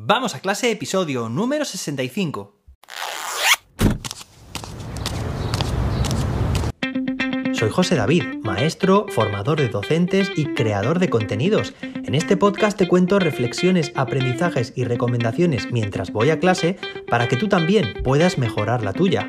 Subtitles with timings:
[0.00, 2.54] Vamos a clase, episodio número 65.
[7.52, 11.74] Soy José David, maestro, formador de docentes y creador de contenidos.
[11.82, 16.78] En este podcast te cuento reflexiones, aprendizajes y recomendaciones mientras voy a clase
[17.10, 19.28] para que tú también puedas mejorar la tuya.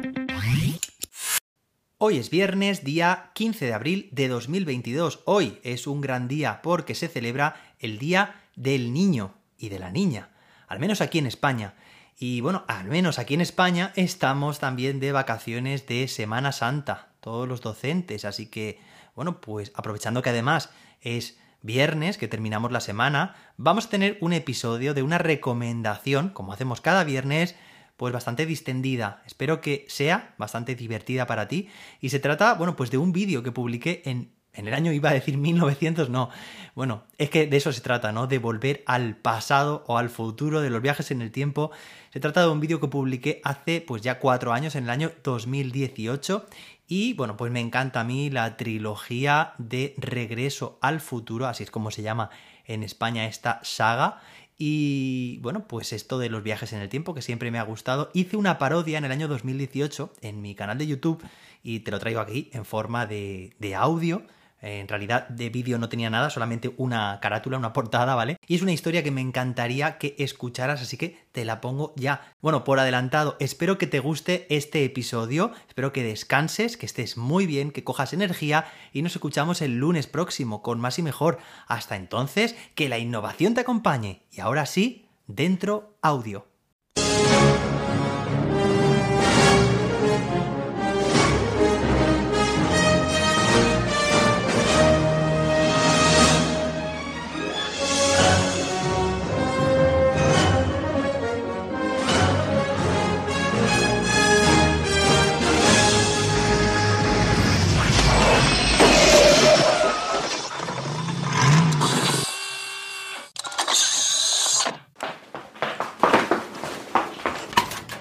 [1.97, 5.21] Hoy es viernes, día 15 de abril de 2022.
[5.25, 9.89] Hoy es un gran día porque se celebra el Día del Niño y de la
[9.89, 10.28] Niña
[10.69, 11.73] al menos aquí en España.
[12.17, 17.47] Y bueno, al menos aquí en España estamos también de vacaciones de Semana Santa, todos
[17.47, 18.79] los docentes, así que
[19.15, 20.69] bueno, pues aprovechando que además
[21.01, 26.53] es viernes, que terminamos la semana, vamos a tener un episodio de una recomendación, como
[26.53, 27.55] hacemos cada viernes,
[27.97, 29.21] pues bastante distendida.
[29.25, 31.67] Espero que sea bastante divertida para ti.
[31.99, 35.09] Y se trata, bueno, pues de un vídeo que publiqué en en el año iba
[35.09, 36.29] a decir 1900, no.
[36.75, 38.27] Bueno, es que de eso se trata, ¿no?
[38.27, 41.71] De volver al pasado o al futuro de los viajes en el tiempo.
[42.11, 45.11] Se trata de un vídeo que publiqué hace pues ya cuatro años, en el año
[45.23, 46.45] 2018.
[46.87, 51.71] Y bueno, pues me encanta a mí la trilogía de Regreso al futuro, así es
[51.71, 52.31] como se llama
[52.65, 54.21] en España esta saga.
[54.57, 58.09] Y bueno, pues esto de los viajes en el tiempo que siempre me ha gustado.
[58.13, 61.23] Hice una parodia en el año 2018 en mi canal de YouTube
[61.63, 64.23] y te lo traigo aquí en forma de, de audio
[64.61, 68.37] en realidad de vídeo no tenía nada, solamente una carátula, una portada, ¿vale?
[68.47, 72.33] Y es una historia que me encantaría que escucharas, así que te la pongo ya.
[72.41, 77.45] Bueno, por adelantado, espero que te guste este episodio, espero que descanses, que estés muy
[77.45, 81.39] bien, que cojas energía y nos escuchamos el lunes próximo con más y mejor.
[81.67, 84.23] Hasta entonces, que la innovación te acompañe.
[84.31, 86.45] Y ahora sí, dentro audio.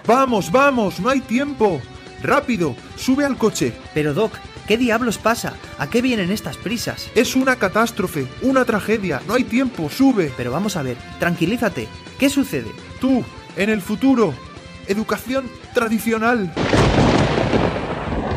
[0.09, 1.83] Vamos, vamos, no hay tiempo.
[2.23, 3.75] Rápido, sube al coche.
[3.93, 4.33] Pero Doc,
[4.67, 5.53] ¿qué diablos pasa?
[5.77, 7.11] ¿A qué vienen estas prisas?
[7.15, 10.33] Es una catástrofe, una tragedia, no hay tiempo, sube.
[10.35, 11.89] Pero vamos a ver, tranquilízate.
[12.19, 12.71] ¿Qué sucede?
[13.03, 13.23] Tú,
[13.55, 14.33] en el futuro.
[14.87, 16.55] Educación tradicional.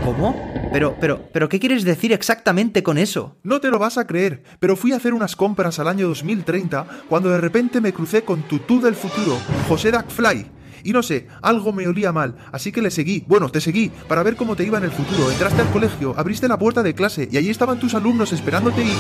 [0.04, 0.52] ¿Cómo?
[0.74, 3.38] Pero, pero, pero, ¿qué quieres decir exactamente con eso?
[3.44, 6.86] No te lo vas a creer, pero fui a hacer unas compras al año 2030
[7.08, 9.38] cuando de repente me crucé con tu tú del futuro,
[9.70, 10.61] José Fly.
[10.84, 14.24] Y no sé, algo me olía mal, así que le seguí, bueno, te seguí, para
[14.24, 15.32] ver cómo te iba en el futuro.
[15.32, 18.94] Entraste al colegio, abriste la puerta de clase y allí estaban tus alumnos esperándote y...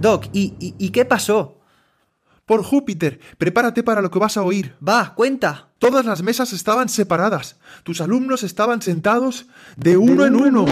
[0.00, 1.60] Doc, ¿y, y, qué pasó?
[2.46, 4.74] Por Júpiter, prepárate para lo que vas a oír.
[4.86, 5.68] Va, cuenta.
[5.78, 7.58] Todas las mesas estaban separadas.
[7.84, 9.46] Tus alumnos estaban sentados
[9.76, 10.64] de uno, en uno.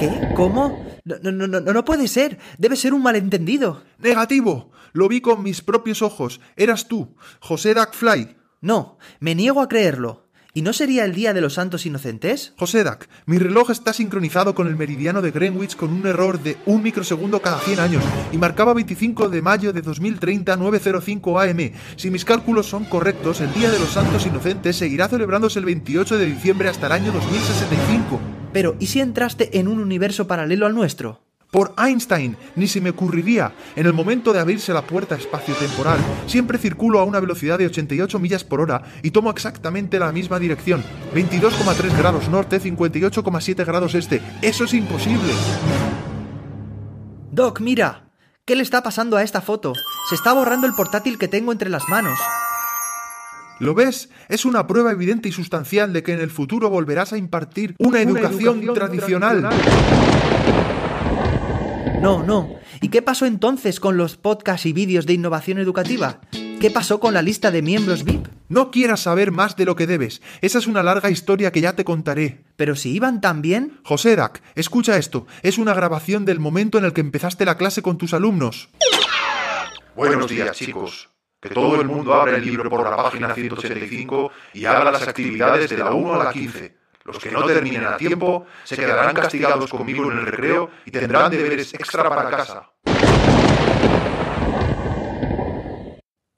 [0.00, 0.32] ¿Qué?
[0.34, 0.82] ¿Cómo?
[1.04, 2.38] No, no, no, no puede ser.
[2.56, 3.82] Debe ser un malentendido.
[3.98, 4.70] Negativo.
[4.94, 6.40] Lo vi con mis propios ojos.
[6.56, 8.34] Eras tú, José Fly.
[8.62, 10.26] No, me niego a creerlo.
[10.54, 12.54] ¿Y no sería el Día de los Santos Inocentes?
[12.58, 16.56] José Dak, mi reloj está sincronizado con el meridiano de Greenwich con un error de
[16.64, 21.72] un microsegundo cada 100 años y marcaba 25 de mayo de 2030 905 AM.
[21.96, 26.16] Si mis cálculos son correctos, el Día de los Santos Inocentes seguirá celebrándose el 28
[26.16, 28.39] de diciembre hasta el año 2065.
[28.52, 31.20] Pero, ¿y si entraste en un universo paralelo al nuestro?
[31.50, 33.52] Por Einstein, ni se me ocurriría.
[33.74, 38.20] En el momento de abrirse la puerta espacio-temporal, siempre circulo a una velocidad de 88
[38.20, 40.84] millas por hora y tomo exactamente la misma dirección.
[41.12, 44.22] 22,3 grados norte, 58,7 grados este.
[44.42, 45.32] Eso es imposible.
[47.32, 48.06] Doc, mira.
[48.44, 49.74] ¿Qué le está pasando a esta foto?
[50.08, 52.18] Se está borrando el portátil que tengo entre las manos.
[53.60, 54.08] ¿Lo ves?
[54.30, 58.00] Es una prueba evidente y sustancial de que en el futuro volverás a impartir una,
[58.00, 59.50] educación, tradicional.
[62.00, 62.54] No, no.
[62.80, 66.20] ¿Y qué pasó entonces con los podcasts y vídeos de innovación educativa?
[66.58, 68.28] ¿Qué pasó con la lista de miembros VIP?
[68.48, 70.22] No quieras saber más de lo que debes.
[70.40, 72.44] Esa es una larga historia que ya te contaré.
[72.56, 73.78] ¿Pero si iban tan bien?
[73.84, 75.26] José Dak, escucha esto.
[75.42, 78.70] Es una grabación del momento en el que empezaste la clase con tus alumnos.
[79.94, 81.09] Buenos días, chicos.
[81.40, 85.70] Que todo el mundo abra el libro por la página 185 y haga las actividades
[85.70, 86.76] de la 1 a la 15.
[87.04, 91.30] Los que no terminen a tiempo se quedarán castigados conmigo en el recreo y tendrán
[91.30, 92.70] deberes extra para casa.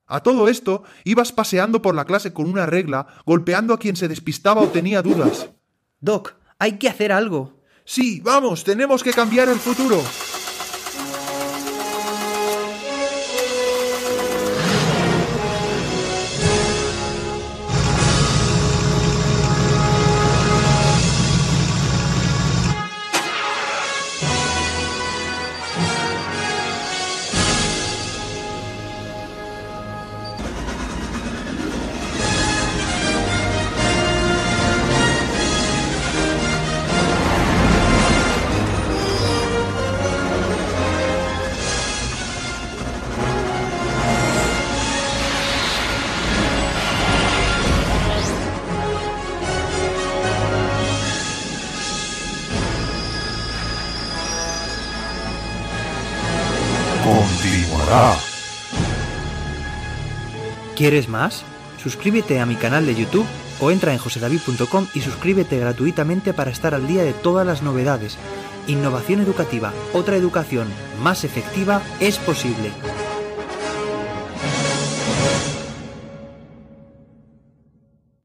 [0.07, 4.09] A todo esto, ibas paseando por la clase con una regla, golpeando a quien se
[4.09, 5.49] despistaba o tenía dudas.
[6.01, 7.61] Doc, hay que hacer algo.
[7.85, 10.01] Sí, vamos, tenemos que cambiar el futuro.
[57.03, 58.17] Continuará.
[60.77, 61.45] ¿Quieres más?
[61.83, 63.27] Suscríbete a mi canal de YouTube
[63.61, 68.19] o entra en josedavid.com y suscríbete gratuitamente para estar al día de todas las novedades.
[68.69, 70.69] Innovación educativa, otra educación
[71.03, 72.71] más efectiva es posible.